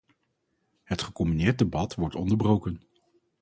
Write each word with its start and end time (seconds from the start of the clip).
Het 0.83 1.01
gecombineerd 1.01 1.57
debat 1.57 1.95
wordt 1.95 2.15
onderbroken. 2.15 2.81